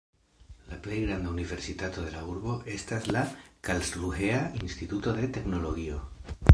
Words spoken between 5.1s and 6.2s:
de Teknologio.